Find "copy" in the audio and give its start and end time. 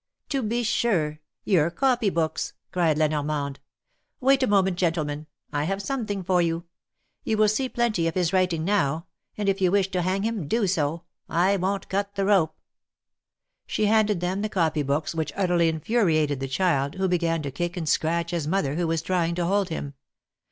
1.69-2.09, 14.49-14.81